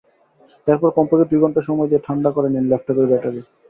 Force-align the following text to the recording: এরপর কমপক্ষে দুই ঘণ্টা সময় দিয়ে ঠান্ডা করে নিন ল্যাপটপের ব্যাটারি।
এরপর 0.67 0.89
কমপক্ষে 0.97 1.29
দুই 1.31 1.39
ঘণ্টা 1.43 1.61
সময় 1.67 1.89
দিয়ে 1.89 2.05
ঠান্ডা 2.07 2.29
করে 2.35 2.47
নিন 2.49 2.65
ল্যাপটপের 2.69 3.09
ব্যাটারি। 3.11 3.41